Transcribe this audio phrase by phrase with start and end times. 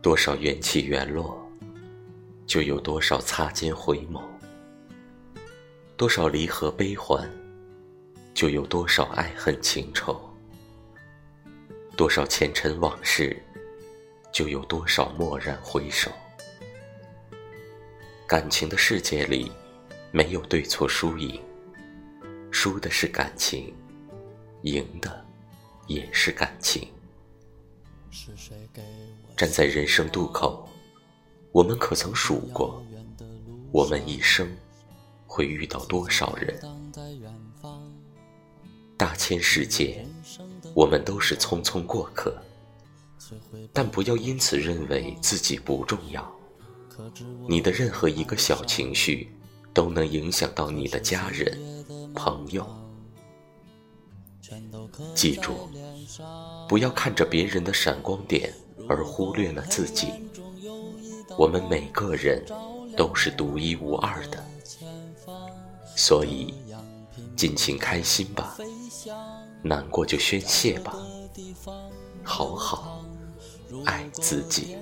[0.00, 1.36] 多少缘起缘落，
[2.46, 4.22] 就有多少擦肩回眸；
[5.96, 7.28] 多少离合悲欢，
[8.32, 10.14] 就有多少爱恨情仇；
[11.96, 13.36] 多少前尘往事，
[14.32, 16.12] 就有多少蓦然回首。
[18.24, 19.50] 感情的世界里，
[20.12, 21.42] 没有对错输赢，
[22.52, 23.74] 输的是感情，
[24.62, 25.26] 赢的
[25.88, 26.88] 也是感情。
[29.36, 30.68] 站在人生渡口，
[31.52, 32.82] 我们可曾数过，
[33.72, 34.48] 我们一生
[35.26, 36.60] 会遇到多少人？
[38.96, 40.04] 大千世界，
[40.74, 42.36] 我们都是匆匆过客，
[43.72, 46.28] 但不要因此认为自己不重要。
[47.48, 49.30] 你的任何一个小情绪，
[49.72, 51.56] 都能影响到你的家人、
[52.14, 52.66] 朋友。
[55.14, 55.68] 记住，
[56.68, 58.52] 不要看着别人的闪光点。
[58.88, 60.08] 而忽略了自己。
[61.36, 62.42] 我们每个人
[62.96, 64.42] 都是独一无二的，
[65.94, 66.54] 所以
[67.36, 68.56] 尽情开心吧，
[69.62, 70.96] 难过就宣泄吧，
[72.24, 73.04] 好好
[73.84, 74.74] 爱自己。